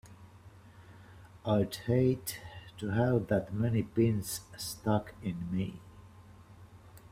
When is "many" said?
3.53-3.83